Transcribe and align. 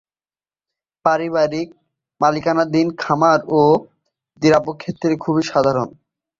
পারিবারিক 1.05 1.69
মালিকানাধীন 2.21 2.87
খামার 2.97 3.39
ও 3.51 3.61
দ্রাক্ষাক্ষেত্র 4.41 5.09
খুবই 5.23 5.43
সাধারণ। 5.51 5.89